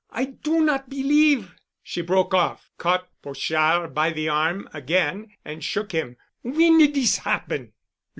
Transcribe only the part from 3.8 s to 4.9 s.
by the arm